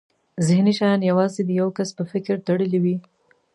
[0.47, 2.95] ذهني شیان یوازې د یو کس په فکر تړلي وي.